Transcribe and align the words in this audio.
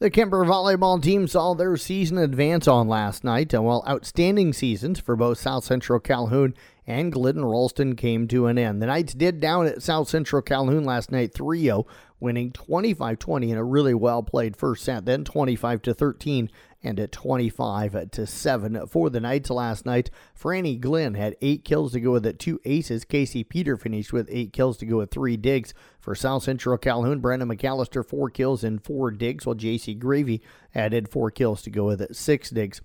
The 0.00 0.10
Kuemper 0.10 0.44
volleyball 0.44 1.00
team 1.00 1.28
saw 1.28 1.54
their 1.54 1.76
season 1.76 2.18
advance 2.18 2.66
on 2.66 2.88
last 2.88 3.22
night, 3.22 3.54
and 3.54 3.64
while 3.64 3.84
outstanding 3.86 4.52
seasons 4.52 4.98
for 4.98 5.14
both 5.14 5.38
South 5.38 5.62
Central 5.62 6.00
Calhoun 6.00 6.54
and 6.84 7.12
Glidden 7.12 7.44
Ralston 7.44 7.94
came 7.94 8.26
to 8.26 8.48
an 8.48 8.58
end. 8.58 8.82
The 8.82 8.86
Knights 8.86 9.14
did 9.14 9.38
down 9.38 9.68
at 9.68 9.84
South 9.84 10.08
Central 10.08 10.42
Calhoun 10.42 10.82
last 10.82 11.12
night 11.12 11.32
3 11.32 11.62
0, 11.62 11.86
winning 12.18 12.50
25 12.50 13.20
20 13.20 13.52
in 13.52 13.56
a 13.56 13.62
really 13.62 13.94
well 13.94 14.24
played 14.24 14.56
first 14.56 14.82
set, 14.82 15.04
then 15.04 15.22
25 15.22 15.80
13 15.84 16.50
and 16.84 17.00
at 17.00 17.10
25 17.10 18.10
to 18.10 18.26
7 18.26 18.86
for 18.86 19.10
the 19.10 19.20
Knights 19.20 19.50
last 19.50 19.86
night. 19.86 20.10
Franny 20.38 20.78
Glenn 20.78 21.14
had 21.14 21.36
eight 21.40 21.64
kills 21.64 21.92
to 21.92 22.00
go 22.00 22.12
with 22.12 22.26
it, 22.26 22.38
two 22.38 22.60
aces. 22.64 23.04
Casey 23.04 23.42
Peter 23.42 23.76
finished 23.76 24.12
with 24.12 24.28
eight 24.30 24.52
kills 24.52 24.76
to 24.78 24.86
go 24.86 24.98
with 24.98 25.10
three 25.10 25.36
digs. 25.36 25.72
For 25.98 26.14
South 26.14 26.42
Central 26.42 26.76
Calhoun, 26.76 27.20
Brandon 27.20 27.48
McAllister, 27.48 28.06
four 28.06 28.28
kills 28.28 28.62
and 28.62 28.84
four 28.84 29.10
digs, 29.10 29.46
while 29.46 29.56
JC 29.56 29.98
Gravy 29.98 30.42
added 30.74 31.08
four 31.08 31.30
kills 31.30 31.62
to 31.62 31.70
go 31.70 31.86
with 31.86 32.02
it, 32.02 32.14
six 32.14 32.50
digs. 32.50 32.82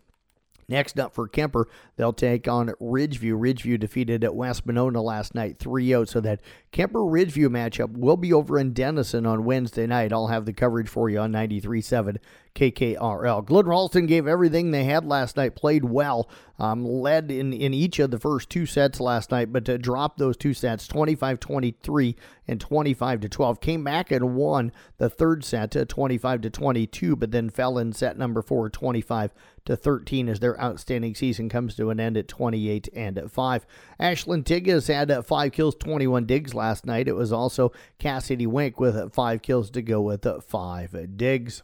Next 0.70 1.00
up 1.00 1.16
for 1.16 1.28
Kuemper, 1.28 1.66
they'll 1.98 2.14
take 2.14 2.48
on 2.48 2.68
Ridgeview. 2.80 3.34
Ridgeview 3.34 3.80
defeated 3.80 4.24
at 4.24 4.36
West 4.36 4.66
Monona 4.68 5.02
last 5.02 5.34
night 5.34 5.58
3 5.58 5.88
0. 5.88 6.06
So 6.06 6.22
that 6.22 6.42
Kuemper 6.72 7.12
Ridgeview 7.12 7.48
matchup 7.48 7.98
will 7.98 8.18
be 8.18 8.32
over 8.32 8.60
in 8.60 8.74
Denison 8.74 9.26
on 9.26 9.44
Wednesday 9.44 9.88
night. 9.88 10.14
I'll 10.14 10.28
have 10.28 10.46
the 10.46 10.54
coverage 10.54 10.88
for 10.88 11.10
you 11.10 11.20
on 11.20 11.32
93.7 11.32 12.18
KKRL. 12.56 13.46
Glidden 13.46 13.70
Ralston 13.70 14.06
gave 14.06 14.28
everything 14.28 14.72
they 14.72 14.84
had 14.84 15.06
last 15.06 15.38
night, 15.38 15.56
played 15.56 15.86
well, 15.86 16.30
um, 16.60 16.86
led 16.86 17.32
in, 17.32 17.54
in 17.54 17.74
each 17.74 18.00
of 18.00 18.12
the 18.12 18.20
first 18.20 18.50
two 18.50 18.66
sets 18.66 19.00
last 19.00 19.32
night, 19.32 19.54
but 19.54 19.66
to 19.66 19.78
drop 19.78 20.18
those 20.18 20.36
two 20.36 20.54
sets 20.54 20.88
25 20.88 21.40
23 21.40 22.16
and 22.48 22.60
25 22.60 23.22
to 23.22 23.30
12. 23.30 23.62
Came 23.62 23.84
back 23.84 24.12
and 24.12 24.36
won 24.36 24.72
the 24.98 25.10
third 25.10 25.44
set 25.44 25.72
to 25.72 25.86
25 25.86 26.42
to 26.42 26.50
22, 26.50 27.16
but 27.16 27.32
then 27.32 27.50
fell 27.50 27.78
in 27.78 27.94
set 27.94 28.18
number 28.18 28.42
four 28.42 28.70
25 28.70 29.34
to 29.66 29.76
13 29.76 30.28
as 30.28 30.40
their 30.40 30.60
outstanding 30.60 31.16
season 31.16 31.48
comes 31.48 31.76
to 31.76 31.90
an 31.92 32.00
end 32.00 32.18
at 32.18 32.28
28 32.28 32.90
and 32.94 33.32
5. 33.32 33.66
Ashlyn 34.00 34.44
Tigges 34.44 34.94
had 34.94 35.12
uh, 35.12 35.22
five 35.22 35.52
kills, 35.52 35.76
21 35.76 36.26
digs 36.26 36.54
last 36.54 36.86
night. 36.86 37.08
It 37.08 37.16
was 37.16 37.32
also 37.32 37.72
Cassidy 38.00 38.48
Wink 38.48 38.80
with 38.80 38.96
uh, 38.96 39.10
five 39.10 39.42
kills 39.42 39.70
to 39.72 39.82
go 39.82 40.02
with 40.02 40.26
uh, 40.26 40.42
five 40.42 40.96
digs. 41.16 41.64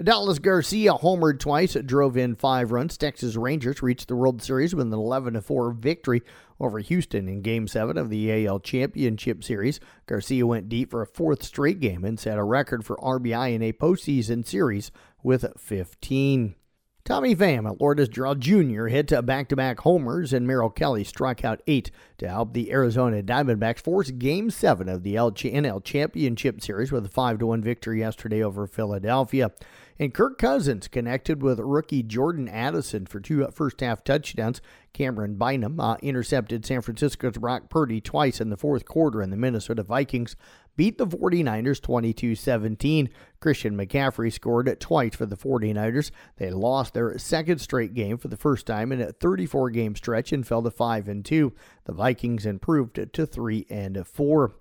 Adolis 0.00 0.42
Garcia 0.42 0.92
homered 0.92 1.38
twice, 1.38 1.74
drove 1.86 2.16
in 2.16 2.34
five 2.34 2.72
runs. 2.72 2.96
Texas 2.96 3.36
Rangers 3.36 3.80
reached 3.80 4.08
the 4.08 4.16
World 4.16 4.42
Series 4.42 4.74
with 4.74 4.88
an 4.88 4.92
11 4.92 5.40
4 5.40 5.70
victory 5.72 6.22
over 6.58 6.80
Houston 6.80 7.28
in 7.28 7.42
Game 7.42 7.68
7 7.68 7.96
of 7.96 8.10
the 8.10 8.46
AL 8.46 8.60
Championship 8.60 9.44
Series. 9.44 9.78
Garcia 10.06 10.46
went 10.46 10.68
deep 10.68 10.90
for 10.90 11.02
a 11.02 11.06
fourth 11.06 11.44
straight 11.44 11.78
game 11.78 12.04
and 12.04 12.18
set 12.18 12.38
a 12.38 12.44
record 12.44 12.84
for 12.84 12.96
RBI 12.96 13.54
in 13.54 13.62
a 13.62 13.72
postseason 13.72 14.44
series 14.44 14.90
with 15.22 15.44
15. 15.56 16.56
Tommy 17.04 17.36
Pham 17.36 17.70
at 17.70 17.82
Lourdes 17.82 18.08
Gurriel 18.08 18.38
Jr. 18.38 18.86
hit 18.86 19.26
back 19.26 19.50
to 19.50 19.56
back 19.56 19.80
homers, 19.80 20.32
and 20.32 20.46
Merrill 20.46 20.70
Kelly 20.70 21.04
struck 21.04 21.44
out 21.44 21.60
eight 21.66 21.90
to 22.16 22.26
help 22.26 22.54
the 22.54 22.72
Arizona 22.72 23.22
Diamondbacks 23.22 23.80
force 23.80 24.10
Game 24.10 24.48
7 24.48 24.88
of 24.88 25.02
the 25.02 25.16
NL 25.16 25.84
Championship 25.84 26.62
Series 26.62 26.90
with 26.90 27.04
a 27.04 27.10
5 27.10 27.42
1 27.42 27.60
victory 27.60 27.98
yesterday 27.98 28.42
over 28.42 28.66
Philadelphia. 28.66 29.50
And 29.98 30.14
Kirk 30.14 30.38
Cousins 30.38 30.88
connected 30.88 31.42
with 31.42 31.60
rookie 31.60 32.02
Jordan 32.02 32.48
Addison 32.48 33.04
for 33.04 33.20
two 33.20 33.46
first 33.48 33.80
half 33.80 34.02
touchdowns. 34.02 34.62
Camryn 34.94 35.36
Bynum 35.36 35.78
uh, 35.78 35.96
intercepted 35.96 36.64
San 36.64 36.80
Francisco's 36.80 37.36
Brock 37.36 37.68
Purdy 37.68 38.00
twice 38.00 38.40
in 38.40 38.48
the 38.48 38.56
fourth 38.56 38.86
quarter, 38.86 39.20
and 39.20 39.30
the 39.30 39.36
Minnesota 39.36 39.82
Vikings 39.82 40.36
beat 40.76 40.98
the 40.98 41.06
49ers 41.06 41.80
22 41.80 42.34
17. 42.34 43.08
Christian 43.40 43.76
McCaffrey 43.76 44.32
scored 44.32 44.80
twice 44.80 45.14
for 45.14 45.26
the 45.26 45.36
49ers. 45.36 46.10
They 46.36 46.50
lost 46.50 46.94
their 46.94 47.16
second 47.18 47.58
straight 47.58 47.94
game 47.94 48.18
for 48.18 48.28
the 48.28 48.36
first 48.36 48.66
time 48.66 48.92
in 48.92 49.00
a 49.00 49.12
34 49.12 49.70
game 49.70 49.96
stretch 49.96 50.32
and 50.32 50.46
fell 50.46 50.62
to 50.62 50.70
5 50.70 51.08
and 51.08 51.24
2. 51.24 51.52
The 51.84 51.92
Vikings 51.92 52.46
improved 52.46 52.94
to 53.12 53.26
3 53.26 53.66
and 53.68 54.06
4. 54.06 54.52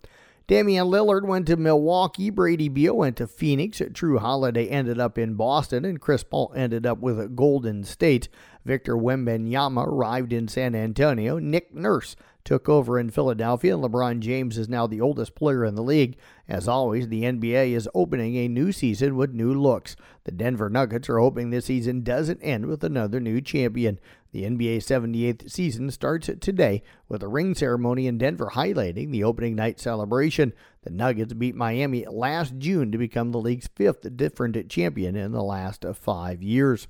Damian 0.46 0.88
Lillard 0.88 1.26
went 1.26 1.48
to 1.48 1.56
Milwaukee. 1.56 2.30
Bradley 2.30 2.68
Beal 2.68 2.98
went 2.98 3.16
to 3.18 3.28
Phoenix. 3.28 3.80
Jrue 3.80 4.20
Holiday 4.20 4.68
ended 4.68 5.00
up 5.00 5.18
in 5.18 5.36
Boston, 5.36 5.86
and 5.86 6.02
Chris 6.02 6.24
Paul 6.24 6.52
ended 6.54 6.86
up 6.86 7.00
with 7.00 7.34
Golden 7.34 7.86
State. 7.86 8.28
Victor 8.66 8.96
Wembanyama 8.96 9.88
arrived 9.88 10.34
in 10.34 10.50
San 10.50 10.76
Antonio. 10.76 11.40
Nick 11.40 11.74
Nurse 11.74 12.18
took 12.44 12.68
over 12.68 13.00
in 13.00 13.10
Philadelphia. 13.10 13.76
And 13.76 13.84
LeBron 13.84 14.20
James 14.20 14.58
is 14.58 14.70
now 14.70 14.88
the 14.88 15.02
oldest 15.02 15.36
player 15.36 15.64
in 15.66 15.76
the 15.76 15.84
league. 15.84 16.18
As 16.48 16.68
always, 16.68 17.08
the 17.08 17.24
NBA 17.24 17.72
is 17.72 17.90
opening 17.94 18.36
a 18.36 18.48
new 18.48 18.72
season 18.72 19.16
with 19.16 19.34
new 19.34 19.54
looks. 19.54 19.96
The 20.26 20.32
Denver 20.32 20.70
Nuggets 20.70 21.10
are 21.10 21.20
hoping 21.20 21.50
this 21.50 21.66
season 21.66 22.04
doesn't 22.04 22.42
end 22.42 22.66
with 22.66 22.84
another 22.84 23.20
new 23.20 23.42
champion. 23.42 24.00
The 24.32 24.44
NBA 24.44 24.78
78th 24.78 25.52
season 25.52 25.92
starts 25.92 26.30
today 26.42 26.82
with 27.08 27.22
a 27.22 27.28
ring 27.28 27.54
ceremony 27.54 28.08
in 28.08 28.18
Denver 28.18 28.52
highlighting 28.54 29.12
the 29.12 29.24
opening 29.24 29.56
night 29.56 29.80
celebration. 29.80 30.54
The 30.82 30.90
Nuggets 30.90 31.34
beat 31.34 31.56
Miami 31.56 32.06
last 32.10 32.58
June 32.58 32.92
to 32.92 32.98
become 32.98 33.32
the 33.32 33.40
league's 33.40 33.70
fifth 33.76 34.18
different 34.18 34.70
champion 34.70 35.16
in 35.16 35.32
the 35.34 35.44
last 35.44 35.86
five 35.94 36.42
years. 36.42 36.88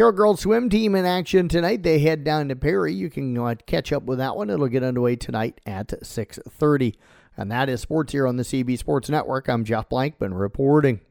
Carroll 0.00 0.12
Girls 0.12 0.40
Swim 0.40 0.70
Team 0.70 0.94
in 0.94 1.04
action 1.04 1.46
tonight. 1.46 1.82
They 1.82 1.98
head 1.98 2.24
down 2.24 2.48
to 2.48 2.56
Perry. 2.56 2.94
You 2.94 3.10
can 3.10 3.36
uh, 3.36 3.54
catch 3.66 3.92
up 3.92 4.04
with 4.04 4.16
that 4.16 4.34
one. 4.34 4.48
It'll 4.48 4.66
get 4.66 4.82
underway 4.82 5.14
tonight 5.14 5.60
at 5.66 5.88
6.30. 5.88 6.94
And 7.36 7.52
that 7.52 7.68
is 7.68 7.82
sports 7.82 8.12
here 8.12 8.26
on 8.26 8.38
the 8.38 8.42
CB 8.42 8.78
Sports 8.78 9.10
Network. 9.10 9.46
I'm 9.46 9.62
Jeff 9.62 9.90
Blankman 9.90 10.40
reporting. 10.40 11.02